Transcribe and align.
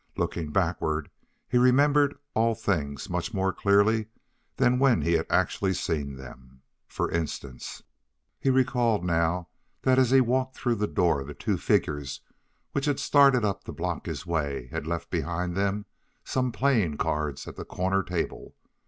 Looking 0.17 0.49
backward, 0.49 1.11
he 1.47 1.59
remembered 1.59 2.17
all 2.33 2.55
things 2.55 3.07
much 3.07 3.35
more 3.35 3.53
clearly 3.53 4.07
than 4.57 4.79
when 4.79 5.03
he 5.03 5.13
had 5.13 5.27
actually 5.29 5.75
seen 5.75 6.15
them. 6.15 6.63
For 6.87 7.11
instance, 7.11 7.83
he 8.39 8.49
recalled 8.49 9.05
now 9.05 9.49
that 9.83 9.99
as 9.99 10.09
he 10.09 10.19
walked 10.19 10.55
through 10.55 10.77
the 10.81 10.87
door 10.87 11.23
the 11.23 11.35
two 11.35 11.55
figures 11.59 12.21
which 12.71 12.85
had 12.85 12.99
started 12.99 13.45
up 13.45 13.63
to 13.65 13.71
block 13.71 14.07
his 14.07 14.25
way 14.25 14.69
had 14.71 14.87
left 14.87 15.11
behind 15.11 15.55
them 15.55 15.85
some 16.23 16.51
playing 16.51 16.97
cards 16.97 17.47
at 17.47 17.55
the 17.55 17.63
corner 17.63 18.01
table. 18.01 18.55